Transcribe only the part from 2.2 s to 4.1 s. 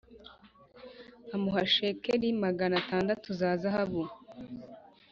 magana atandatu za zahabu